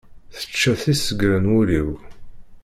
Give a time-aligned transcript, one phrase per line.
[0.35, 1.89] Tečča tisegra n wul-iw.